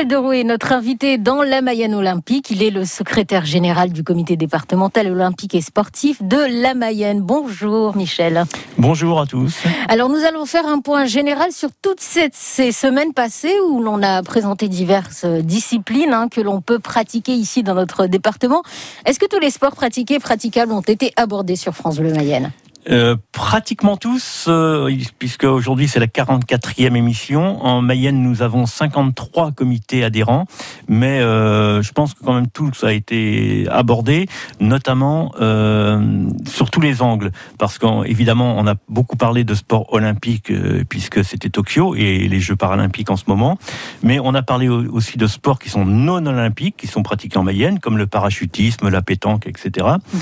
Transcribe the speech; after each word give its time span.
Michel 0.00 0.16
Derouet 0.16 0.40
est 0.40 0.44
notre 0.44 0.72
invité 0.72 1.18
dans 1.18 1.42
la 1.42 1.60
Mayenne 1.60 1.94
Olympique. 1.94 2.50
Il 2.50 2.62
est 2.62 2.70
le 2.70 2.86
secrétaire 2.86 3.44
général 3.44 3.92
du 3.92 4.02
comité 4.02 4.34
départemental 4.34 5.08
olympique 5.08 5.54
et 5.54 5.60
sportif 5.60 6.22
de 6.22 6.62
la 6.62 6.72
Mayenne. 6.72 7.20
Bonjour 7.20 7.94
Michel. 7.94 8.44
Bonjour 8.78 9.20
à 9.20 9.26
tous. 9.26 9.58
Alors 9.90 10.08
nous 10.08 10.24
allons 10.24 10.46
faire 10.46 10.64
un 10.66 10.80
point 10.80 11.04
général 11.04 11.52
sur 11.52 11.68
toutes 11.82 12.00
ces, 12.00 12.30
semaines 12.72 13.12
passées 13.12 13.52
où 13.68 13.82
l'on 13.82 14.02
a 14.02 14.22
présenté 14.22 14.68
diverses 14.68 15.26
disciplines 15.26 16.14
hein, 16.14 16.28
que 16.30 16.40
l'on 16.40 16.62
peut 16.62 16.78
pratiquer 16.78 17.32
ici 17.32 17.62
dans 17.62 17.74
notre 17.74 18.06
département. 18.06 18.62
Est-ce 19.04 19.18
que 19.18 19.26
tous 19.26 19.38
les 19.38 19.50
sports 19.50 19.76
pratiqués 19.76 20.14
et 20.14 20.18
praticables 20.18 20.72
ont 20.72 20.80
été 20.80 21.12
abordés 21.16 21.56
sur 21.56 21.74
France 21.74 21.98
Bleu 21.98 22.14
Mayenne? 22.14 22.52
Euh, 22.88 23.16
pratiquement 23.32 23.96
tous, 23.96 24.46
euh, 24.48 24.90
puisque 25.18 25.44
aujourd'hui 25.44 25.88
c'est 25.88 26.00
la 26.00 26.06
44e 26.06 26.94
émission. 26.96 27.62
En 27.64 27.82
Mayenne, 27.82 28.22
nous 28.22 28.42
avons 28.42 28.64
53 28.64 29.52
comités 29.52 30.02
adhérents, 30.02 30.46
mais 30.88 31.20
euh, 31.20 31.82
je 31.82 31.92
pense 31.92 32.14
que 32.14 32.24
quand 32.24 32.32
même 32.32 32.48
tout 32.48 32.72
ça 32.72 32.88
a 32.88 32.92
été 32.92 33.66
abordé, 33.70 34.28
notamment 34.60 35.32
euh, 35.40 36.26
sur 36.46 36.70
tous 36.70 36.80
les 36.80 37.02
angles, 37.02 37.32
parce 37.58 37.78
qu'évidemment 37.78 38.56
on 38.58 38.66
a 38.66 38.74
beaucoup 38.88 39.16
parlé 39.16 39.44
de 39.44 39.54
sport 39.54 39.92
olympique 39.92 40.52
puisque 40.88 41.24
c'était 41.24 41.50
Tokyo 41.50 41.94
et 41.94 42.28
les 42.28 42.40
Jeux 42.40 42.56
paralympiques 42.56 43.10
en 43.10 43.16
ce 43.16 43.24
moment, 43.26 43.58
mais 44.02 44.18
on 44.20 44.34
a 44.34 44.42
parlé 44.42 44.68
aussi 44.68 45.18
de 45.18 45.26
sports 45.26 45.58
qui 45.58 45.68
sont 45.68 45.84
non 45.84 46.24
olympiques, 46.24 46.76
qui 46.78 46.86
sont 46.86 47.02
pratiqués 47.02 47.38
en 47.38 47.42
Mayenne, 47.42 47.78
comme 47.78 47.98
le 47.98 48.06
parachutisme, 48.06 48.88
la 48.88 49.02
pétanque, 49.02 49.46
etc. 49.46 49.86
Mhm. 50.12 50.20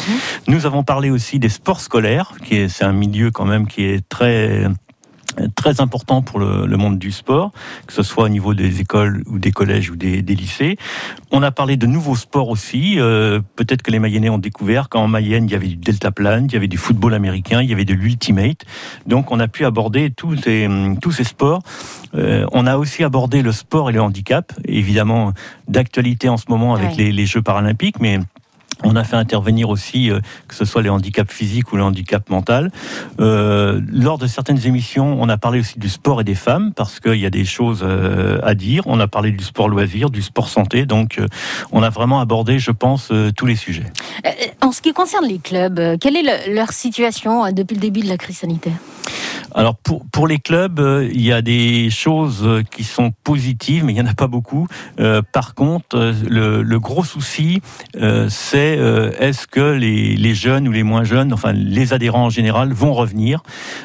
Nous 0.48 0.66
avons 0.66 0.82
parlé 0.82 1.10
aussi 1.10 1.38
des 1.38 1.48
sports 1.48 1.80
scolaires 1.80 2.32
c'est 2.68 2.84
un 2.84 2.92
milieu 2.92 3.30
quand 3.30 3.44
même 3.44 3.66
qui 3.66 3.84
est 3.84 4.08
très 4.08 4.64
très 5.54 5.80
important 5.80 6.22
pour 6.22 6.38
le, 6.38 6.76
monde 6.76 6.98
du 6.98 7.10
sport, 7.10 7.52
que 7.86 7.92
ce 7.92 8.02
soit 8.02 8.24
au 8.24 8.28
niveau 8.28 8.54
des 8.54 8.80
écoles 8.80 9.22
ou 9.26 9.38
des 9.38 9.50
collèges 9.50 9.90
ou 9.90 9.96
des, 9.96 10.22
lycées. 10.22 10.76
On 11.32 11.42
a 11.42 11.50
parlé 11.50 11.76
de 11.76 11.86
nouveaux 11.86 12.16
sports 12.16 12.48
aussi. 12.48 12.98
Euh, 12.98 13.40
peut-être 13.56 13.82
que 13.82 13.90
les 13.90 13.98
Mayennais 13.98 14.28
ont 14.28 14.38
découvert 14.38 14.88
qu'en 14.88 15.08
Mayenne, 15.08 15.46
il 15.46 15.52
y 15.52 15.54
avait 15.54 15.68
du 15.68 15.76
deltaplane, 15.76 16.46
il 16.46 16.52
y 16.52 16.56
avait 16.56 16.68
du 16.68 16.76
football 16.76 17.14
américain, 17.14 17.62
il 17.62 17.68
y 17.68 17.72
avait 17.72 17.84
de 17.84 17.94
l'ultimate. 17.94 18.64
Donc 19.06 19.32
on 19.32 19.40
a 19.40 19.48
pu 19.48 19.64
aborder 19.64 20.10
tous 20.10 20.36
ces, 20.36 20.68
tous 21.00 21.12
ces 21.12 21.24
sports. 21.24 21.62
Euh, 22.14 22.46
on 22.52 22.66
a 22.66 22.76
aussi 22.76 23.02
abordé 23.04 23.42
le 23.42 23.52
sport 23.52 23.90
et 23.90 23.92
le 23.92 24.00
handicap, 24.00 24.52
évidemment 24.64 25.32
d'actualité 25.66 26.28
en 26.28 26.36
ce 26.36 26.44
moment 26.48 26.74
avec 26.74 26.96
les, 26.96 27.12
les 27.12 27.26
Jeux 27.26 27.42
paralympiques, 27.42 28.00
mais 28.00 28.20
on 28.84 28.96
a 28.96 29.04
fait 29.04 29.16
intervenir 29.16 29.68
aussi, 29.70 30.10
euh, 30.10 30.20
que 30.46 30.54
ce 30.54 30.64
soit 30.64 30.82
les 30.82 30.88
handicaps 30.88 31.32
physiques 31.32 31.72
ou 31.72 31.76
le 31.76 31.82
handicap 31.82 32.28
mental. 32.30 32.70
Euh, 33.20 33.80
lors 33.90 34.18
de 34.18 34.26
certaines 34.26 34.66
émissions, 34.66 35.16
on 35.20 35.28
a 35.28 35.36
parlé 35.36 35.60
aussi 35.60 35.78
du 35.78 35.88
sport 35.88 36.20
et 36.20 36.24
des 36.24 36.34
femmes, 36.34 36.72
parce 36.74 37.00
qu'il 37.00 37.16
y 37.16 37.26
a 37.26 37.30
des 37.30 37.44
choses 37.44 37.80
euh, 37.82 38.38
à 38.42 38.54
dire. 38.54 38.82
On 38.86 39.00
a 39.00 39.08
parlé 39.08 39.32
du 39.32 39.44
sport 39.44 39.68
loisir, 39.68 40.10
du 40.10 40.22
sport 40.22 40.48
santé. 40.48 40.86
Donc, 40.86 41.20
on 41.72 41.82
a 41.82 41.90
vraiment 41.90 42.20
abordé, 42.20 42.58
je 42.58 42.70
pense, 42.70 43.12
tous 43.36 43.46
les 43.46 43.56
sujets. 43.56 43.86
En 44.60 44.72
ce 44.72 44.80
qui 44.80 44.92
concerne 44.92 45.26
les 45.26 45.38
clubs, 45.38 45.98
quelle 45.98 46.16
est 46.16 46.52
leur 46.52 46.72
situation 46.72 47.50
depuis 47.52 47.74
le 47.74 47.80
début 47.80 48.00
de 48.00 48.08
la 48.08 48.16
crise 48.16 48.38
sanitaire? 48.38 48.76
Alors 49.54 49.76
pour, 49.76 50.04
pour 50.06 50.26
les 50.26 50.38
clubs, 50.38 50.78
euh, 50.80 51.08
il 51.12 51.22
y 51.22 51.32
a 51.32 51.42
des 51.42 51.90
choses 51.90 52.42
euh, 52.44 52.62
qui 52.62 52.84
sont 52.84 53.12
positives, 53.24 53.84
mais 53.84 53.92
il 53.92 53.94
n'y 53.96 54.02
en 54.02 54.10
a 54.10 54.14
pas 54.14 54.26
beaucoup. 54.26 54.68
Euh, 55.00 55.22
par 55.32 55.54
contre, 55.54 56.14
le, 56.28 56.78
gros 56.78 57.04
souci, 57.04 57.60
c'est 58.28 58.78
est-ce 59.18 59.46
que 59.46 59.72
les, 59.72 60.16
les, 60.16 60.34
jeunes 60.34 60.68
ou 60.68 60.72
les 60.72 60.82
moins 60.82 61.04
jeunes, 61.04 61.32
enfin 61.32 61.52
les 61.52 61.92
adhérents 61.92 62.26
en 62.26 62.30
général, 62.30 62.72
vont 62.72 62.94
revenir? 62.94 63.42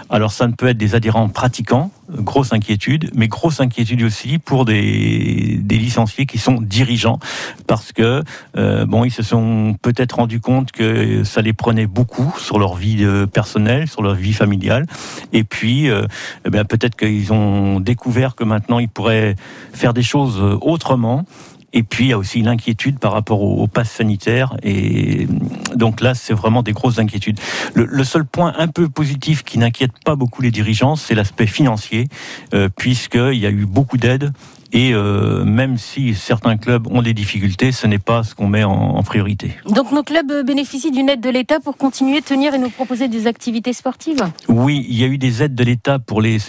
Alors 0.09 0.31
ça 0.31 0.47
ne 0.47 0.53
peut 0.53 0.67
être 0.67 0.77
des 0.77 0.95
adhérents 0.95 1.29
pratiquants, 1.29 1.91
grosse 2.17 2.53
inquiétude, 2.53 3.09
mais 3.15 3.27
grosse 3.27 3.59
inquiétude 3.59 4.03
aussi 4.03 4.37
pour 4.37 4.65
des, 4.65 5.59
des 5.61 5.77
licenciés 5.77 6.25
qui 6.25 6.37
sont 6.37 6.59
dirigeants, 6.61 7.19
parce 7.67 7.91
que 7.91 8.23
bon, 8.55 9.03
ils 9.03 9.11
se 9.11 9.23
sont 9.23 9.75
peut-être 9.81 10.17
rendus 10.17 10.39
compte 10.39 10.71
que 10.71 11.23
ça 11.23 11.41
les 11.41 11.53
prenait 11.53 11.87
beaucoup 11.87 12.33
sur 12.37 12.59
leur 12.59 12.75
vie 12.75 13.05
personnelle, 13.31 13.87
sur 13.87 14.01
leur 14.01 14.15
vie 14.15 14.33
familiale, 14.33 14.85
et 15.31 15.43
puis, 15.43 15.89
euh, 15.89 16.05
eh 16.45 16.49
peut-être 16.63 16.95
qu'ils 16.95 17.33
ont 17.33 17.79
découvert 17.79 18.35
que 18.35 18.43
maintenant 18.43 18.79
ils 18.79 18.89
pourraient 18.89 19.35
faire 19.73 19.93
des 19.93 20.03
choses 20.03 20.39
euh, 20.39 20.57
autrement. 20.61 21.25
Et 21.73 21.83
puis 21.83 22.05
il 22.05 22.07
y 22.09 22.13
a 22.13 22.17
aussi 22.17 22.41
l'inquiétude 22.41 22.99
par 22.99 23.11
rapport 23.11 23.41
au, 23.41 23.67
pass 23.67 23.89
sanitaire. 23.89 24.55
Et 24.63 25.27
donc 25.75 26.01
là, 26.01 26.13
c'est 26.13 26.33
vraiment 26.33 26.61
des 26.61 26.71
grosses 26.71 26.99
inquiétudes. 26.99 27.39
Le, 27.73 28.03
seul 28.03 28.25
point 28.25 28.53
un 28.57 28.67
peu 28.67 28.89
positif 28.89 29.43
qui 29.43 29.57
n'inquiète 29.57 29.91
pas 30.05 30.15
beaucoup 30.15 30.41
les 30.41 30.51
dirigeants, 30.51 30.95
c'est 30.95 31.15
l'aspect 31.15 31.47
financier, 31.47 32.07
euh, 32.53 32.69
puisqu'il 32.75 33.39
y 33.39 33.45
a 33.45 33.49
eu 33.49 33.65
beaucoup 33.65 33.97
d'aides 33.97 34.31
et 34.73 34.91
euh, 34.91 35.45
même 35.45 35.77
si 35.77 36.15
certains 36.15 36.57
clubs 36.57 36.87
ont 36.87 37.03
des 37.03 37.13
difficultés, 37.13 37.71
ce 37.71 37.85
n'est 37.85 37.99
pas 37.99 38.23
ce 38.23 38.33
qu'on 38.33 38.47
met 38.47 38.63
en, 38.63 39.01
priorité. 39.03 39.51
Donc 39.67 39.91
nos 39.91 40.01
clubs 40.01 40.45
bénéficient 40.45 40.89
d'une 40.89 41.09
aide 41.09 41.21
de 41.21 41.29
l'État 41.29 41.59
pour 41.59 41.77
continuer 41.77 42.17
à 42.17 42.21
tenir 42.21 42.53
et 42.53 42.57
nous 42.57 42.69
proposer 42.69 43.09
des 43.09 43.27
activités 43.27 43.73
sportives? 43.73 44.23
Oui, 44.47 44.85
il 44.89 44.97
y 44.97 45.03
a 45.03 45.07
eu 45.07 45.17
des 45.17 45.43
aides 45.43 45.55
de 45.55 45.63
l'État 45.63 45.99
pour 45.99 46.21
les, 46.21 46.39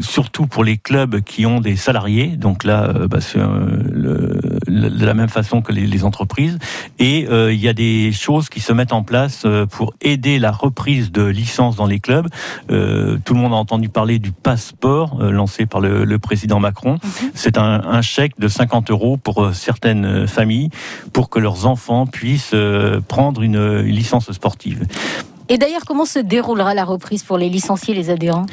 surtout 0.00 0.46
pour 0.46 0.64
les 0.64 0.76
clubs 0.76 1.20
qui 1.20 1.46
ont 1.46 1.60
des 1.60 1.76
salariés. 1.76 2.26
Donc 2.26 2.64
là, 2.64 2.88
euh, 2.88 3.08
bah, 3.08 3.20
c'est 3.20 3.38
de 3.38 5.06
la 5.06 5.14
même 5.14 5.28
façon 5.28 5.62
que 5.62 5.72
les, 5.72 6.04
entreprises. 6.04 6.58
Et 6.98 7.26
euh, 7.30 7.52
il 7.52 7.60
y 7.60 7.68
a 7.68 7.72
des 7.72 8.12
choses 8.12 8.50
qui 8.50 8.60
se 8.60 8.72
mettent 8.72 8.92
en 8.92 9.02
place 9.02 9.46
pour 9.70 9.94
aider 10.02 10.38
la 10.38 10.50
reprise 10.50 11.10
de 11.10 11.22
licences 11.22 11.76
dans 11.76 11.86
les 11.86 12.00
clubs. 12.00 12.28
tout 12.68 13.34
le 13.34 13.40
monde 13.40 13.54
a 13.54 13.56
entendu 13.56 13.88
parler 13.88 14.18
du 14.18 14.32
passeport 14.32 15.22
lancé 15.22 15.64
par 15.64 15.80
le, 15.80 16.18
président 16.18 16.60
Macron. 16.60 16.98
Mhm 17.02 17.45
c'est 17.46 17.58
un, 17.58 18.02
chèque 18.02 18.32
de 18.40 18.48
50 18.48 18.90
euros 18.90 19.16
pour 19.16 19.44
euh, 19.44 19.52
certaines 19.52 20.04
euh, 20.04 20.26
familles 20.26 20.68
pour 21.12 21.30
que 21.30 21.38
leurs 21.38 21.64
enfants 21.64 22.04
puissent 22.04 22.50
euh, 22.54 23.00
prendre 23.06 23.40
une 23.40 23.78
licence 23.82 24.32
sportive. 24.32 24.84
Et 25.48 25.56
d'ailleurs, 25.56 25.84
comment 25.86 26.06
se 26.06 26.18
déroulera 26.18 26.74
la 26.74 26.84
reprise 26.84 27.22
pour 27.22 27.38
les 27.38 27.48
licenciés, 27.48 27.94
les 27.94 28.10
adhérents? 28.10 28.46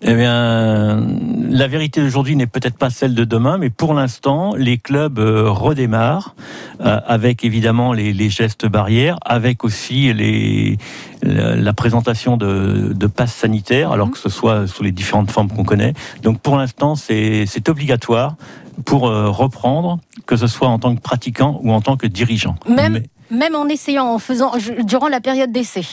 Eh 0.00 0.14
bien, 0.14 1.06
la 1.52 1.68
vérité 1.68 2.00
d'aujourd'hui 2.00 2.34
n'est 2.34 2.46
peut-être 2.46 2.76
pas 2.76 2.90
celle 2.90 3.14
de 3.14 3.24
demain, 3.24 3.58
mais 3.58 3.70
pour 3.70 3.94
l'instant, 3.94 4.54
les 4.56 4.78
clubs 4.78 5.18
redémarrent 5.18 6.34
avec 6.80 7.44
évidemment 7.44 7.92
les, 7.92 8.30
gestes 8.30 8.66
barrières, 8.66 9.18
avec 9.24 9.62
aussi 9.62 10.12
les, 10.12 10.78
la, 11.22 11.72
présentation 11.72 12.36
de, 12.36 12.92
de 12.94 13.06
passes 13.06 13.34
sanitaires, 13.34 13.92
alors 13.92 14.06
mhm. 14.06 14.12
que 14.14 14.18
ce 14.18 14.28
soit 14.28 14.66
sous 14.66 14.82
les 14.82 14.92
différentes 14.92 15.30
formes 15.30 15.48
qu'on 15.48 15.64
connaît. 15.64 15.94
Donc 16.22 16.40
pour 16.40 16.56
l'instant, 16.56 16.94
c'est 16.96 17.68
obligatoire 17.68 18.36
pour 18.84 19.06
euh, 19.06 19.28
reprendre, 19.28 20.00
que 20.26 20.36
ce 20.36 20.46
soit 20.46 20.68
en 20.68 20.78
tant 20.78 20.94
que 20.94 21.00
pratiquant 21.00 21.60
ou 21.62 21.72
en 21.72 21.80
tant 21.80 21.96
que 21.96 22.06
dirigeant. 22.06 22.56
Même, 22.68 23.02
même 23.32 23.54
en 23.54 23.66
essayant, 23.66 24.06
en 24.06 24.18
faisant 24.18 24.52
durant 24.84 25.08
la 25.08 25.20
période 25.20 25.50
d'essai. 25.50 25.86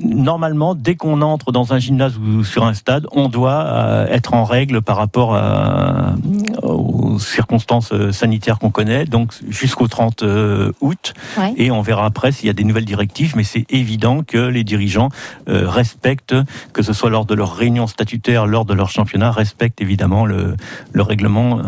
Normalement, 0.00 0.74
dès 0.74 0.96
qu'on 0.96 1.22
entre 1.22 1.52
dans 1.52 1.72
un 1.72 1.78
gymnase 1.78 2.18
ou 2.18 2.42
sur 2.42 2.64
un 2.64 2.74
stade, 2.74 3.06
on 3.12 3.28
doit 3.28 3.64
euh, 3.64 4.06
être 4.08 4.34
en 4.34 4.44
règle 4.44 4.82
par 4.82 4.96
rapport 4.96 5.36
à, 5.36 6.14
aux 6.62 7.18
circonstances 7.20 7.92
euh, 7.92 8.10
sanitaires 8.10 8.58
qu'on 8.58 8.70
connaît, 8.70 9.04
donc 9.04 9.32
jusqu'au 9.48 9.86
30 9.86 10.24
euh, 10.24 10.72
août. 10.80 11.14
Et 11.56 11.70
on 11.70 11.80
verra 11.80 12.06
après 12.06 12.32
s'il 12.32 12.48
y 12.48 12.50
a 12.50 12.54
des 12.54 12.64
nouvelles 12.64 12.84
directives, 12.84 13.34
mais 13.36 13.44
c'est 13.44 13.66
évident 13.70 14.22
que 14.24 14.38
les 14.38 14.64
dirigeants 14.64 15.10
respectent, 15.46 16.34
que 16.72 16.82
ce 16.82 16.92
soit 16.92 17.08
lors 17.08 17.24
de 17.24 17.34
leur 17.34 17.54
réunion 17.54 17.86
statutaire, 17.86 18.46
lors 18.46 18.64
de 18.64 18.74
leur 18.74 18.90
championnat, 18.90 19.30
respectent 19.30 19.80
évidemment 19.80 20.26
le, 20.26 20.56
le 20.92 21.02
règlement 21.02 21.60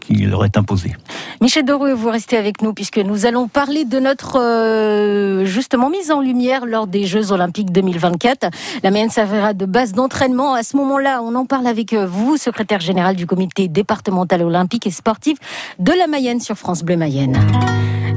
qui 0.00 0.14
leur 0.26 0.44
est 0.44 0.56
imposé. 0.56 0.92
Michel 1.40 1.64
Doreux, 1.64 1.92
vous 1.92 2.10
restez 2.10 2.36
avec 2.36 2.62
nous 2.62 2.74
puisque 2.74 2.98
nous 2.98 3.26
allons 3.26 3.48
parler 3.48 3.84
de 3.84 3.98
notre 3.98 4.38
euh, 4.66 5.44
justement 5.44 5.90
mise 5.90 6.10
en 6.10 6.20
lumière 6.20 6.66
lors 6.66 6.86
des 6.86 7.04
Jeux 7.04 7.32
Olympiques 7.32 7.70
2024. 7.72 8.50
La 8.82 8.90
Mayenne 8.90 9.10
servira 9.10 9.54
de 9.54 9.64
base 9.64 9.92
d'entraînement. 9.92 10.54
À 10.54 10.62
ce 10.62 10.76
moment-là, 10.76 11.22
on 11.22 11.34
en 11.34 11.46
parle 11.46 11.66
avec 11.66 11.92
euh, 11.92 12.06
vous, 12.06 12.36
secrétaire 12.36 12.80
général 12.80 13.16
du 13.16 13.26
comité 13.26 13.68
départemental 13.68 14.42
olympique 14.42 14.86
et 14.86 14.90
sportif 14.90 15.38
de 15.78 15.92
la 15.92 16.06
Mayenne 16.06 16.40
sur 16.40 16.56
France 16.56 16.82
Bleu 16.82 16.96
Mayenne. 16.96 17.38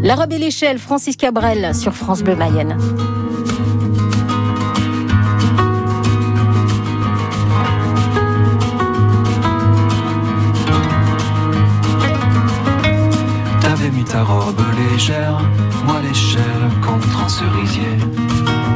La 0.01 0.15
robe 0.15 0.33
et 0.33 0.37
l'échelle, 0.37 0.79
Francis 0.79 1.15
Cabrel 1.15 1.75
sur 1.75 1.93
France 1.93 2.23
Bleu 2.23 2.35
Mayenne. 2.35 2.77
Ta 14.11 14.23
robe 14.23 14.59
légère 14.91 15.39
l'échelle 16.09 16.69
contre 16.81 17.23
un 17.23 17.29
cerisier. 17.29 17.95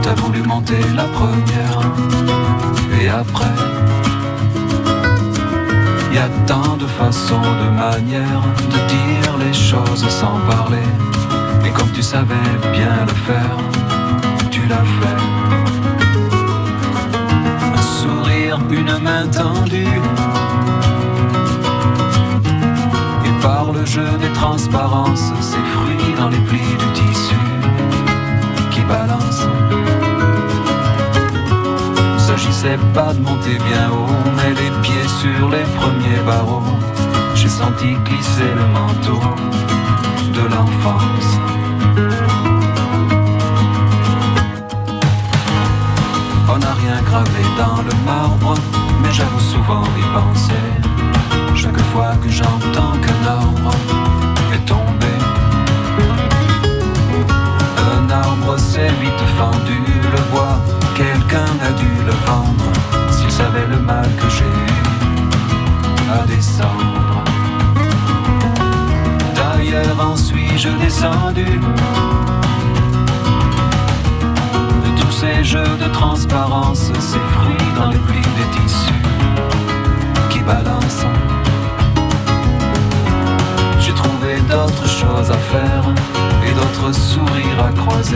T'as 0.03 0.13
voulu 0.13 0.41
monter 0.43 0.81
la 0.95 1.05
première, 1.05 1.79
et 2.99 3.09
après, 3.09 3.57
y 6.13 6.17
a 6.17 6.29
tant 6.45 6.77
de 6.77 6.85
façons, 6.85 7.47
de 7.63 7.69
manières 7.85 8.43
de 8.73 8.79
dire 8.95 9.33
les 9.43 9.53
choses 9.53 10.07
sans 10.09 10.37
parler. 10.47 10.89
Et 11.65 11.71
comme 11.71 11.89
tu 11.91 12.03
savais 12.03 12.49
bien 12.71 12.95
le 13.07 13.15
faire, 13.27 13.57
tu 14.51 14.61
l'as 14.69 14.87
fait. 14.99 15.21
Un 17.77 17.85
sourire, 17.99 18.59
une 18.69 18.97
main 19.07 19.25
tendue. 19.27 19.99
Et 23.25 23.41
par 23.41 23.71
le 23.71 23.83
jeu 23.85 24.09
des 24.21 24.33
transparences, 24.33 25.31
ses 25.41 25.65
fruits 25.73 26.13
dans 26.17 26.29
les 26.29 26.43
plis 26.49 26.75
du 26.79 26.87
qui 26.93 27.12
balance. 28.93 29.41
S'agissait 32.25 32.79
pas 32.93 33.11
de 33.13 33.21
monter 33.27 33.57
bien 33.69 33.85
haut, 33.93 34.15
mais 34.37 34.51
les 34.61 34.71
pieds 34.83 35.09
sur 35.21 35.43
les 35.55 35.65
premiers 35.79 36.21
barreaux. 36.25 36.69
J'ai 37.35 37.49
senti 37.61 37.89
glisser 38.07 38.51
le 38.61 38.65
manteau 38.77 39.21
de 40.37 40.43
l'enfance. 40.53 41.29
On 46.53 46.57
n'a 46.63 46.73
rien 46.83 46.99
gravé 47.09 47.43
dans 47.61 47.81
le 47.89 47.95
marbre, 48.11 48.53
mais 49.01 49.11
j'avoue 49.17 49.45
souvent 49.53 49.85
y 50.01 50.05
penser. 50.17 50.65
Chaque 51.61 51.83
fois 51.91 52.11
que 52.21 52.29
j'entends 52.29 52.95
qu'un 53.03 53.21
arbre 53.41 53.71
s'est 58.57 58.93
vite 59.01 59.23
fendu, 59.37 59.79
le 60.11 60.31
bois, 60.31 60.57
quelqu'un 60.95 61.51
a 61.67 61.71
dû 61.71 61.89
le 62.05 62.11
vendre, 62.27 62.71
s'il 63.11 63.31
savait 63.31 63.67
le 63.69 63.79
mal 63.79 64.07
que 64.19 64.29
j'ai 64.29 64.43
eu 64.43 64.73
à 66.11 66.25
descendre. 66.27 67.23
D'ailleurs, 69.35 69.99
en 69.99 70.15
suis-je 70.15 70.69
descendu? 70.83 71.59
À 88.11 88.15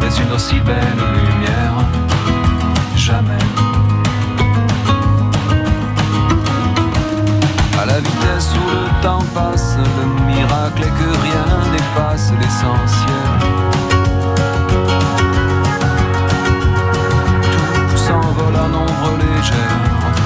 mais 0.00 0.14
une 0.22 0.32
aussi 0.32 0.60
belle 0.60 0.76
lumière, 1.14 1.74
jamais. 2.96 3.44
À 7.80 7.86
la 7.86 7.98
vitesse 7.98 8.50
où 8.54 8.70
le 8.70 9.02
temps 9.02 9.24
passe, 9.34 9.76
le 9.78 10.26
miracle 10.26 10.82
est 10.82 10.86
que 10.86 11.10
rien 11.22 11.46
n'efface 11.72 12.32
l'essentiel. 12.38 13.38
Tout 17.90 17.96
s'envole 17.96 18.56
en 18.56 18.74
ombre 18.82 19.12
légère, 19.18 19.80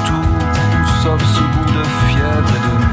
tout 0.07 1.03
sauf 1.03 1.23
ce 1.23 1.41
goût 1.41 1.79
de 1.79 1.85
fièvre 2.09 2.53
et 2.57 2.63
de 2.69 2.84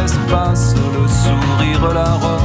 l'espace, 0.00 0.74
le 0.92 1.08
sourire, 1.08 1.92
la 1.92 2.12
robe, 2.12 2.37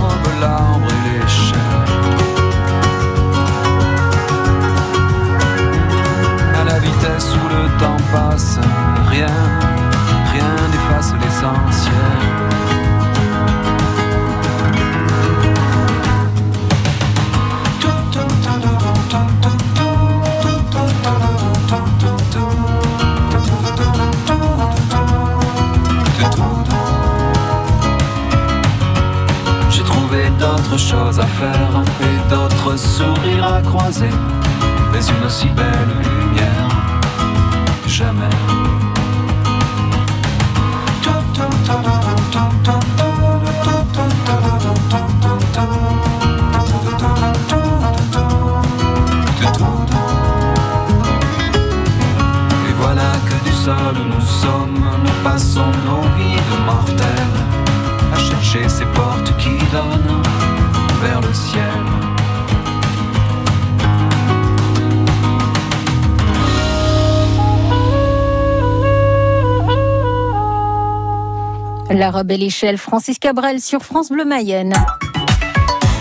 La 71.93 72.09
robe 72.09 72.31
et 72.31 72.37
l'échelle, 72.37 72.79
Francis 72.79 73.19
Cabrel 73.19 73.61
sur 73.61 73.83
France 73.83 74.09
Bleu 74.09 74.25
Mayenne. 74.25 74.73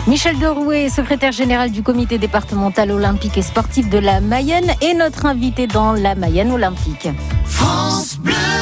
Michel 0.06 0.39
Derouet, 0.39 0.89
secrétaire 0.89 1.33
général 1.33 1.71
du 1.71 1.83
comité 1.83 2.17
départemental 2.17 2.91
olympique 2.91 3.37
et 3.37 3.43
sportif 3.43 3.91
de 3.91 3.99
la 3.99 4.21
Mayenne, 4.23 4.73
est 4.81 4.94
notre 4.94 5.27
invité 5.27 5.67
dans 5.67 5.93
la 5.93 6.15
Mayenne 6.15 6.50
olympique. 6.50 7.09
France 7.44 8.17
Bleu 8.17 8.62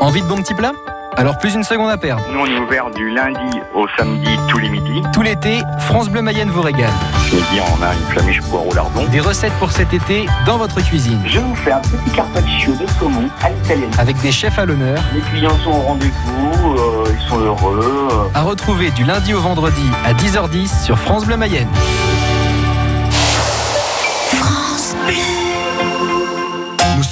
Envie 0.00 0.22
de 0.22 0.26
bons 0.26 0.36
petits 0.36 0.54
plats 0.54 0.72
Alors 1.16 1.38
plus 1.38 1.54
une 1.54 1.62
seconde 1.64 1.90
à 1.90 1.96
perdre. 1.96 2.22
Nous, 2.32 2.38
on 2.40 2.46
est 2.46 2.58
ouvert 2.58 2.90
du 2.90 3.10
lundi 3.10 3.60
au 3.74 3.86
samedi 3.96 4.36
tous 4.48 4.58
les 4.58 4.68
midis. 4.68 5.02
Tout 5.12 5.22
l'été, 5.22 5.60
France 5.80 6.08
Bleu 6.08 6.22
Mayenne 6.22 6.50
vous 6.50 6.62
régale. 6.62 6.90
Midi, 7.32 7.60
on 7.60 7.82
a 7.82 7.92
une 7.94 8.12
flamiche 8.12 8.40
poireau 8.42 8.72
lardon. 8.74 9.04
Des 9.10 9.20
recettes 9.20 9.52
pour 9.54 9.70
cet 9.72 9.92
été 9.92 10.26
dans 10.46 10.58
votre 10.58 10.80
cuisine. 10.82 11.20
Je 11.26 11.38
vous 11.40 11.54
fais 11.54 11.72
un 11.72 11.80
petit 11.80 12.10
carpaccio 12.14 12.74
de 12.74 12.86
saumon 12.98 13.28
à 13.42 13.50
l'italienne. 13.50 13.90
Avec 13.98 14.20
des 14.20 14.32
chefs 14.32 14.58
à 14.58 14.64
l'honneur. 14.64 15.02
Les 15.14 15.20
clients 15.20 15.58
sont 15.64 15.70
au 15.70 15.80
rendez-vous, 15.80 16.76
euh, 16.78 17.12
ils 17.12 17.28
sont 17.28 17.38
heureux. 17.38 18.30
À 18.34 18.42
retrouver 18.42 18.90
du 18.90 19.04
lundi 19.04 19.34
au 19.34 19.40
vendredi 19.40 19.88
à 20.04 20.12
10h10 20.12 20.84
sur 20.84 20.98
France 20.98 21.24
Bleu 21.26 21.36
Mayenne. 21.36 21.68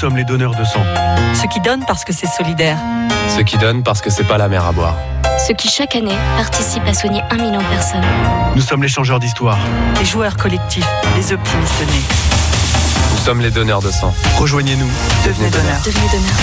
Sommes 0.00 0.16
les 0.16 0.24
donneurs 0.24 0.54
de 0.54 0.64
sang. 0.64 0.82
Ceux 1.34 1.46
qui 1.48 1.60
donnent 1.60 1.84
parce 1.86 2.04
que 2.04 2.14
c'est 2.14 2.26
solidaire. 2.26 2.78
Ceux 3.36 3.42
qui 3.42 3.58
donnent 3.58 3.82
parce 3.82 4.00
que 4.00 4.08
c'est 4.08 4.24
pas 4.24 4.38
la 4.38 4.48
mer 4.48 4.64
à 4.64 4.72
boire. 4.72 4.96
Ceux 5.46 5.52
qui 5.52 5.68
chaque 5.68 5.94
année 5.94 6.16
participent 6.38 6.86
à 6.86 6.94
soigner 6.94 7.20
un 7.30 7.36
million 7.36 7.60
de 7.60 7.66
personnes. 7.66 8.04
Nous 8.56 8.62
sommes 8.62 8.82
les 8.82 8.88
changeurs 8.88 9.20
d'histoire. 9.20 9.58
Les 9.98 10.06
joueurs 10.06 10.38
collectifs, 10.38 10.88
les 11.16 11.34
optimistes 11.34 11.80
nés. 11.80 12.14
Nous 13.12 13.18
sommes 13.18 13.42
les 13.42 13.50
donneurs 13.50 13.82
de 13.82 13.90
sang. 13.90 14.14
Rejoignez-nous. 14.38 14.88
Devenez 15.26 15.50
donneurs. 15.50 15.82
Devenez 15.84 16.06
donneur. 16.06 16.36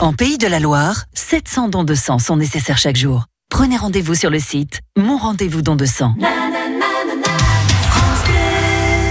En 0.00 0.12
Pays 0.12 0.36
de 0.36 0.48
la 0.48 0.58
Loire, 0.58 1.04
700 1.14 1.68
dons 1.68 1.84
de 1.84 1.94
sang 1.94 2.18
sont 2.18 2.36
nécessaires 2.36 2.78
chaque 2.78 2.96
jour. 2.96 3.26
Prenez 3.48 3.76
rendez-vous 3.76 4.16
sur 4.16 4.30
le 4.30 4.40
site 4.40 4.80
Mon 4.98 5.18
rendez-vous 5.18 5.62
don 5.62 5.76
de 5.76 5.86
sang. 5.86 6.14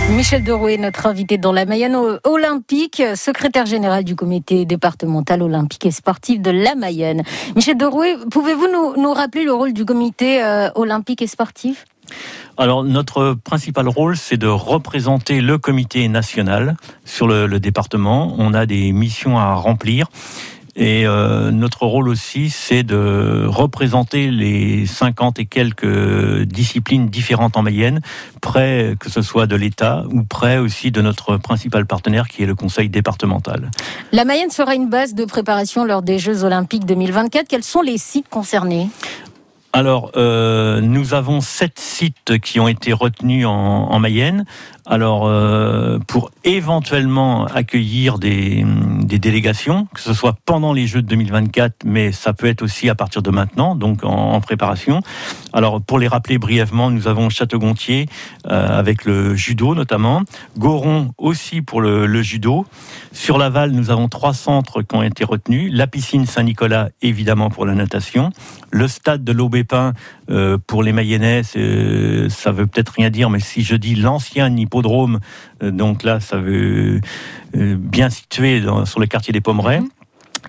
Michel 0.10 0.44
Derouet, 0.44 0.78
notre 0.78 1.06
invité 1.06 1.38
dans 1.38 1.52
la 1.52 1.66
Mayenne 1.66 1.98
olympique, 2.24 3.02
secrétaire 3.16 3.66
général 3.66 4.04
du 4.04 4.16
comité 4.16 4.66
départemental 4.66 5.42
olympique 5.42 5.86
et 5.86 5.92
sportif 5.92 6.42
de 6.42 6.52
la 6.52 6.76
Mayenne. 6.76 7.24
Michel 7.56 7.78
Derouet, 7.78 8.18
pouvez-vous 8.30 8.68
nous, 8.98 9.14
rappeler 9.14 9.44
le 9.44 9.54
rôle 9.54 9.74
du 9.74 9.86
comité 9.86 10.44
euh, 10.44 10.70
olympique 10.76 11.22
et 11.22 11.28
sportif? 11.28 11.86
Alors, 12.58 12.84
notre 12.84 13.34
principal 13.34 13.88
rôle, 13.88 14.18
c'est 14.18 14.38
de 14.38 14.48
représenter 14.48 15.40
le 15.40 15.58
comité 15.58 16.08
national 16.08 16.76
sur 17.06 17.28
le 17.28 17.60
département. 17.60 18.36
On 18.38 18.54
a 18.54 18.66
des 18.66 18.92
missions 18.92 19.38
à 19.38 19.54
remplir. 19.56 20.08
Et 20.76 21.06
euh, 21.06 21.52
notre 21.52 21.86
rôle 21.86 22.08
aussi, 22.08 22.50
c'est 22.50 22.84
de 22.84 23.46
représenter 23.48 24.32
les 24.32 24.86
50 24.86 25.40
et 25.40 25.46
quelques 25.46 26.44
disciplines 26.44 27.10
différentes 27.10 27.58
en 27.58 27.62
Mayenne, 27.62 28.02
près 28.42 28.96
que 29.00 29.10
ce 29.10 29.22
soit 29.22 29.48
de 29.48 29.56
l'État 29.56 30.04
ou 30.12 30.24
près 30.24 30.58
aussi 30.58 30.92
de 30.92 31.02
notre 31.02 31.38
principal 31.38 31.86
partenaire 31.86 32.28
qui 32.28 32.44
est 32.44 32.46
le 32.46 32.56
Conseil 32.56 32.90
départemental. 32.90 33.72
La 34.12 34.26
Mayenne 34.26 34.50
sera 34.50 34.76
une 34.76 34.90
base 34.90 35.14
de 35.14 35.26
préparation 35.26 35.84
lors 35.84 36.02
des 36.02 36.20
Jeux 36.20 36.44
Olympiques 36.44 36.86
2024. 36.86 37.48
Quels 37.48 37.64
sont 37.64 37.82
les 37.82 37.98
sites 37.98 38.30
concernés? 38.30 38.88
Alors, 39.74 40.12
euh, 40.18 40.82
nous 40.82 41.14
avons 41.14 41.40
sept 41.40 41.80
sites 41.80 42.40
qui 42.40 42.60
ont 42.60 42.68
été 42.68 42.92
retenus 42.92 43.46
en, 43.46 43.52
en 43.52 44.00
Mayenne. 44.00 44.44
Alors, 44.86 45.28
euh, 45.28 46.00
pour 46.08 46.32
éventuellement 46.44 47.46
accueillir 47.46 48.18
des, 48.18 48.66
délégations, 49.06 49.88
que 49.94 50.02
ce 50.02 50.14
soit 50.14 50.36
pendant 50.46 50.74
les 50.74 50.88
Jeux 50.88 51.04
de 51.04 51.08
2024, 51.08 51.84
mais 51.86 52.12
ça 52.12 52.34
peut 52.34 52.48
être 52.48 52.64
aussi 52.64 52.90
à 52.90 52.96
partir 52.96 53.22
de 53.22 53.30
maintenant, 53.30 53.76
donc 53.76 54.04
en, 54.04 54.42
préparation. 54.42 55.02
Alors, 55.54 55.82
pour 55.82 56.00
les 56.00 56.08
rappeler 56.08 56.40
brièvement, 56.40 56.90
nous 56.90 57.08
avons 57.08 57.30
Château-Gontier 57.30 58.08
euh, 58.48 58.80
avec 58.80 59.06
le 59.06 59.36
judo 59.36 59.76
notamment, 59.76 60.24
Goron 60.58 61.14
aussi 61.18 61.62
pour 61.62 61.80
le, 61.80 62.22
judo. 62.22 62.66
Sur 63.12 63.38
Laval, 63.38 63.72
nous 63.72 63.92
avons 63.92 64.10
trois 64.10 64.34
centres 64.34 64.82
qui 64.82 64.96
ont 64.96 65.04
été 65.04 65.24
retenus, 65.24 65.72
la 65.74 65.88
piscine 65.88 66.26
Saint-Nicolas 66.26 66.90
évidemment 67.02 67.50
pour 67.50 67.66
la 67.66 67.76
natation, 67.76 68.32
le 68.72 68.88
stade 68.88 69.24
de 69.24 69.32
euh, 70.30 70.58
pour 70.66 70.84
les 70.84 70.94
Mayennais, 70.94 71.44
ça 71.44 72.52
veut 72.52 72.68
peut-être 72.68 72.94
rien 72.94 73.10
dire, 73.10 73.30
mais 73.30 73.40
si 73.40 73.64
je 73.64 73.76
dis 73.76 73.96
l'ancien 73.96 74.56
hippodrome, 74.56 75.20
euh, 75.64 75.72
donc 75.72 76.04
là, 76.04 76.20
ça 76.20 76.38
veut 76.38 77.02
euh, 77.56 77.76
bien 77.78 78.10
situé 78.10 78.62
dans, 78.62 78.86
sur 78.86 79.00
le 79.00 79.08
quartier 79.08 79.34
des 79.34 79.42
Pommerais. 79.42 79.82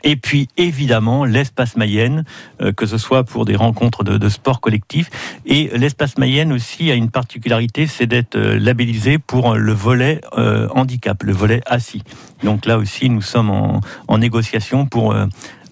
Et 0.05 0.17
puis 0.17 0.49
évidemment 0.57 1.25
l'espace 1.25 1.77
Mayenne, 1.77 2.25
euh, 2.61 2.73
que 2.73 2.87
ce 2.87 2.99
soit 2.99 3.25
pour 3.25 3.45
des 3.45 3.57
rencontres 3.57 4.05
de, 4.05 4.17
de 4.17 4.29
sport 4.29 4.61
collectif. 4.61 5.11
Et 5.47 5.71
l'espace 5.77 6.19
Mayenne 6.19 6.53
aussi 6.53 6.91
a 6.91 6.95
une 6.95 7.11
particularité, 7.11 7.87
c'est 7.87 8.07
d'être 8.07 8.35
euh, 8.37 8.59
labellisé 8.59 9.19
pour 9.19 9.55
le 9.55 9.73
volet 9.73 10.21
euh, 10.39 10.67
handicap, 10.75 11.23
le 11.23 11.33
volet 11.33 11.61
assis. 11.67 12.03
Donc 12.43 12.67
là 12.67 12.79
aussi, 12.79 13.11
nous 13.11 13.23
sommes 13.23 13.51
en, 13.51 13.81
en 14.09 14.19
négociation 14.19 14.87
pour 14.87 15.15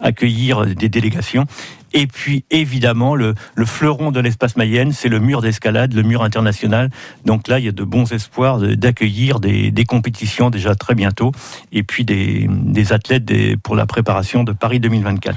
accueillir 0.00 0.66
des 0.66 0.88
délégations. 0.88 1.46
Et 1.92 2.06
puis 2.06 2.44
évidemment, 2.50 3.14
le, 3.14 3.34
le 3.54 3.64
fleuron 3.64 4.10
de 4.10 4.20
l'espace 4.20 4.56
Mayenne, 4.56 4.92
c'est 4.92 5.08
le 5.08 5.18
mur 5.18 5.42
d'escalade, 5.42 5.92
le 5.92 6.02
mur 6.02 6.22
international. 6.22 6.90
Donc 7.24 7.48
là, 7.48 7.58
il 7.58 7.64
y 7.64 7.68
a 7.68 7.72
de 7.72 7.84
bons 7.84 8.12
espoirs 8.12 8.58
d'accueillir 8.58 9.40
des, 9.40 9.70
des, 9.70 9.84
compétitions 9.84 10.50
déjà 10.50 10.74
très 10.74 10.94
bientôt, 10.94 11.32
et 11.72 11.82
puis 11.82 12.04
des, 12.04 12.48
des 12.48 12.92
athlètes 12.92 13.24
des, 13.24 13.56
pour 13.56 13.74
la 13.74 13.86
préparation 13.86 14.44
de 14.44 14.52
Paris 14.52 14.80
2024. 14.80 15.36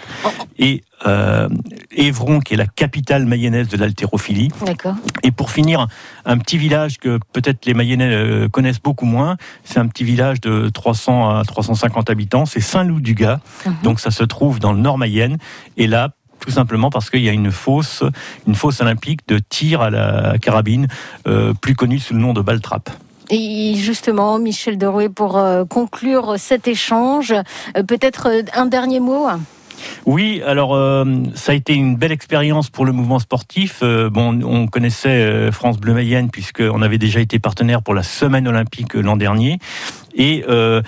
Et 0.60 0.84
euh, 1.06 1.50
Évron, 1.92 2.40
qui 2.40 2.54
est 2.54 2.58
la 2.58 2.68
capitale 2.68 3.26
mayonnaise 3.26 3.68
de 3.68 3.78
l'haltérophilie. 3.78 4.50
Et 5.24 5.32
pour 5.32 5.52
finir, 5.52 5.88
un 6.26 6.38
petit 6.38 6.58
village 6.58 6.98
que 6.98 7.20
peut-être 7.34 7.66
les 7.66 7.74
Mayennais 7.74 8.10
euh, 8.10 8.48
connaissent 8.48 8.82
beaucoup 8.82 9.06
moins. 9.06 9.38
C'est 9.64 9.80
un 9.80 9.88
petit 9.88 10.04
village 10.04 10.40
de 10.40 10.70
300 10.70 11.40
à 11.40 11.44
350 11.44 12.10
habitants. 12.10 12.46
C'est 12.46 12.62
Saint-Loup-du-Gard. 12.62 13.40
Uh 13.66 13.70
-huh. 13.70 13.84
Donc 13.84 14.00
ça 14.00 14.12
se 14.12 14.24
trouve 14.24 14.60
dans 14.60 14.72
le 14.74 14.80
nord 14.80 14.98
Mayenne. 14.98 15.38
Et 15.78 15.88
là, 15.88 16.14
tout 16.44 16.52
simplement 16.52 16.90
parce 16.90 17.10
qu'il 17.10 17.22
y 17.22 17.30
a 17.30 17.32
une 17.32 17.52
fosse, 17.52 18.04
une 18.46 18.56
fosse 18.56 18.82
olympique 18.82 19.22
de 19.30 19.40
tir 19.40 19.82
à 19.82 19.90
la 19.90 20.38
carabine, 20.42 20.88
euh, 21.26 21.54
plus 21.54 21.74
connue 21.74 22.00
sous 22.00 22.14
le 22.14 22.20
nom 22.20 22.34
de 22.34 22.42
Baltrap. 22.42 22.90
Et 23.30 23.76
justement, 23.76 24.38
Michel 24.40 24.78
Derouet, 24.78 25.08
pour 25.08 25.38
euh, 25.38 25.64
conclure 25.64 26.36
cet 26.38 26.68
échange, 26.68 27.32
euh, 27.32 27.84
peut-être 27.84 28.30
un 28.54 28.66
dernier 28.66 29.00
mot? 29.00 29.26
Oui, 30.06 30.42
alors 30.46 30.76
euh, 30.76 31.06
ça 31.34 31.54
a 31.54 31.56
été 31.56 31.74
une 31.74 31.96
belle 31.96 32.12
expérience 32.12 32.70
pour 32.70 32.86
le 32.86 32.92
mouvement 32.92 33.20
sportif. 33.20 33.80
Euh, 33.82 34.10
bon, 34.10 34.44
on 34.44 34.68
connaissait 34.68 35.50
France 35.52 35.78
Bleu 35.78 35.94
Mayenne 35.94 36.30
puisqu'on 36.30 36.82
avait 36.82 36.98
déjà 36.98 37.22
été 37.22 37.40
partenaire 37.40 37.82
pour 37.82 37.94
la 37.94 38.04
semaine 38.04 38.50
olympique 38.50 38.96
l'an 38.96 39.16
dernier 39.16 39.60
et 40.16 40.44
euh, 40.50 40.82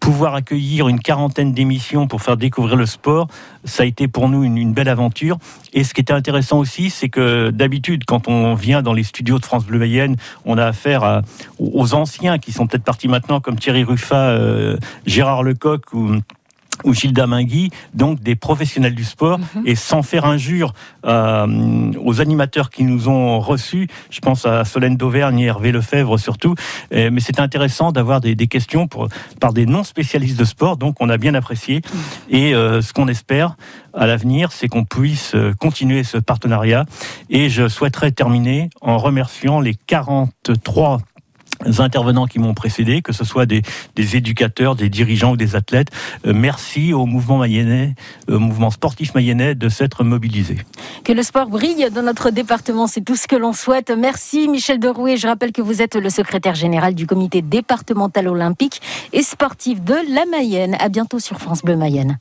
pouvoir 0.00 0.34
accueillir 0.34 0.88
une 0.88 1.00
quarantaine 1.00 1.52
d'émissions 1.52 2.06
pour 2.06 2.22
faire 2.22 2.36
découvrir 2.36 2.76
le 2.76 2.86
sport, 2.86 3.28
ça 3.64 3.82
a 3.82 3.86
été 3.86 4.08
pour 4.08 4.28
nous 4.28 4.44
une, 4.44 4.72
belle 4.72 4.88
aventure. 4.88 5.38
Et 5.72 5.84
ce 5.84 5.94
qui 5.94 6.00
était 6.00 6.12
intéressant 6.12 6.58
aussi, 6.58 6.90
c'est 6.90 7.08
que 7.08 7.50
d'habitude, 7.50 8.04
quand 8.04 8.28
on 8.28 8.54
vient 8.54 8.82
dans 8.82 8.92
les 8.92 9.02
studios 9.02 9.38
de 9.38 9.44
France 9.44 9.66
Bleu 9.66 9.78
Mayenne, 9.78 10.16
on 10.44 10.58
a 10.58 10.64
affaire 10.64 11.22
aux 11.58 11.94
anciens 11.94 12.38
qui 12.38 12.52
sont 12.52 12.66
peut-être 12.66 12.84
partis 12.84 13.08
maintenant, 13.08 13.40
comme 13.40 13.58
Thierry 13.58 13.84
Ruffat, 13.84 14.30
euh, 14.30 14.76
Gérard 15.06 15.42
Lecoq 15.42 15.92
ou 15.92 16.16
ou 16.88 16.94
Gilda 16.94 17.26
Mingui, 17.26 17.70
donc 17.94 18.20
des 18.20 18.36
professionnels 18.36 18.94
du 18.94 19.04
sport, 19.04 19.38
-hmm. 19.38 19.62
et 19.70 19.76
sans 19.76 20.02
faire 20.02 20.24
injure 20.24 20.72
euh, 21.04 21.92
aux 22.08 22.20
animateurs 22.20 22.70
qui 22.70 22.82
nous 22.84 23.08
ont 23.08 23.40
reçus, 23.40 23.86
je 24.10 24.20
pense 24.20 24.46
à 24.46 24.64
Solène 24.64 24.96
d'Auvergne 24.96 25.38
et 25.40 25.46
Hervé 25.46 25.70
Lefebvre 25.72 26.18
surtout, 26.18 26.54
mais 26.90 27.20
c'est 27.20 27.40
intéressant 27.40 27.92
d'avoir 27.92 28.20
des, 28.20 28.34
des, 28.34 28.46
questions 28.46 28.86
pour, 28.88 29.08
par 29.40 29.52
des 29.52 29.66
non-spécialistes 29.66 30.38
de 30.38 30.44
sport, 30.44 30.76
donc 30.76 30.96
on 31.00 31.08
a 31.08 31.18
bien 31.18 31.34
apprécié, 31.34 31.82
et 32.30 32.54
euh, 32.54 32.82
ce 32.82 32.92
qu'on 32.92 33.08
espère 33.08 33.56
à 33.94 34.06
l'avenir, 34.06 34.52
c'est 34.52 34.68
qu'on 34.68 34.84
puisse 34.84 35.34
euh, 35.34 35.52
continuer 35.58 36.04
ce 36.04 36.18
partenariat, 36.18 36.84
et 37.30 37.48
je 37.48 37.68
souhaiterais 37.68 38.12
terminer 38.12 38.70
en 38.80 38.98
remerciant 38.98 39.60
les 39.60 39.74
43 39.74 41.00
intervenants 41.78 42.26
qui 42.26 42.38
m'ont 42.38 42.54
précédé, 42.54 43.02
que 43.02 43.12
ce 43.12 43.24
soit 43.24 43.46
des, 43.46 43.62
éducateurs, 43.96 44.76
des 44.76 44.88
dirigeants 44.88 45.32
ou 45.32 45.36
des 45.36 45.56
athlètes. 45.56 45.88
Euh, 46.26 46.32
merci 46.34 46.92
au 46.92 47.06
mouvement 47.06 47.38
mayennais, 47.38 47.94
au 48.28 48.38
mouvement 48.38 48.70
sportif 48.70 49.14
mayennais 49.14 49.54
de 49.54 49.68
s'être 49.68 50.04
mobilisé. 50.04 50.56
Que 51.04 51.12
le 51.12 51.22
sport 51.22 51.48
brille 51.48 51.88
dans 51.92 52.02
notre 52.02 52.30
département, 52.30 52.86
c'est 52.86 53.02
tout 53.02 53.16
ce 53.16 53.26
que 53.26 53.36
l'on 53.36 53.52
souhaite. 53.52 53.90
Merci 53.96 54.48
Michel 54.48 54.78
Derouet. 54.78 55.16
Je 55.16 55.26
rappelle 55.26 55.52
que 55.52 55.62
vous 55.62 55.82
êtes 55.82 55.96
le 55.96 56.10
secrétaire 56.10 56.54
général 56.54 56.94
du 56.94 57.06
comité 57.06 57.42
départemental 57.42 58.28
olympique 58.28 58.80
et 59.12 59.22
sportif 59.22 59.82
de 59.82 59.94
la 60.14 60.24
Mayenne. 60.26 60.76
À 60.80 60.88
bientôt 60.88 61.18
sur 61.18 61.38
France 61.38 61.62
Bleu 61.62 61.76
Mayenne. 61.76 62.18